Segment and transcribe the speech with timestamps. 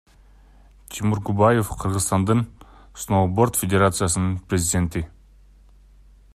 [0.89, 2.41] Тимур Губаев— Кыргызстандын
[3.01, 5.07] сноуборд федерациясынын президенти.